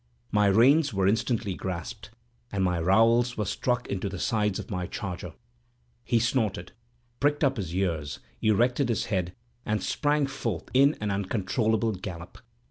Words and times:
My 0.31 0.47
reins 0.47 0.91
were 0.95 1.07
instantly 1.07 1.53
grasped, 1.53 2.09
and 2.51 2.63
my 2.63 2.79
rowels 2.79 3.37
were 3.37 3.45
struck 3.45 3.85
into 3.87 4.09
the 4.09 4.17
sides 4.17 4.57
of 4.57 4.71
my 4.71 4.87
charger. 4.87 5.35
He 6.03 6.17
snorted, 6.17 6.71
pricked 7.19 7.43
up 7.43 7.57
his 7.57 7.75
ears, 7.75 8.17
erected 8.41 8.89
his 8.89 9.05
head, 9.13 9.35
and 9.63 9.83
sprang 9.83 10.25
forth 10.25 10.69
in 10.73 10.97
an 11.01 11.11
uncontrollable 11.11 11.91
gallop. 11.91 12.39